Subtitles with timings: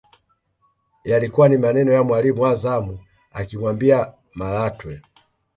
[1.03, 2.99] Yalikuwa ni maneno ya mwalimu wa zamu
[3.31, 5.01] akimwambia Malatwe